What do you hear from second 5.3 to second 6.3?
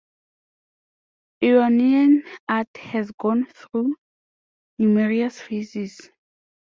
phases.